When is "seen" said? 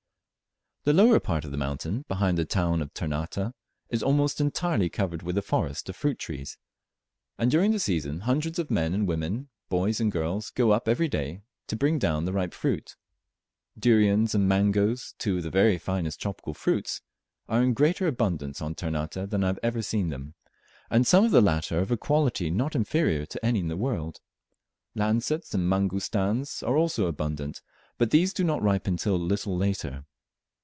19.83-20.09